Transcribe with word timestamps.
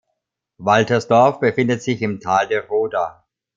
Waltersdorf 0.57 1.39
befindet 1.39 1.83
sich 1.83 2.01
im 2.01 2.19
Tal 2.21 2.47
der 2.47 2.65
Roda. 2.69 3.23